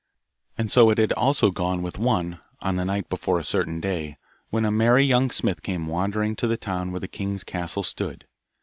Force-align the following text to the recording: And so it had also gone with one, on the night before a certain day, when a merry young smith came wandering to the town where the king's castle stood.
And 0.57 0.71
so 0.71 0.89
it 0.89 0.97
had 0.97 1.13
also 1.13 1.51
gone 1.51 1.83
with 1.83 1.99
one, 1.99 2.39
on 2.59 2.73
the 2.73 2.85
night 2.85 3.07
before 3.07 3.37
a 3.37 3.43
certain 3.43 3.79
day, 3.79 4.17
when 4.49 4.65
a 4.65 4.71
merry 4.71 5.05
young 5.05 5.29
smith 5.29 5.61
came 5.61 5.85
wandering 5.85 6.35
to 6.37 6.47
the 6.47 6.57
town 6.57 6.89
where 6.89 6.99
the 7.01 7.07
king's 7.07 7.43
castle 7.43 7.83
stood. 7.83 8.25